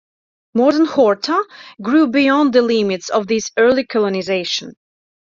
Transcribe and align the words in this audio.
Modern 0.55 0.87
Horta 0.87 1.45
grew 1.79 2.07
beyond 2.07 2.53
the 2.53 2.63
limits 2.63 3.09
of 3.09 3.27
this 3.27 3.51
early 3.55 3.85
colonization. 3.85 4.73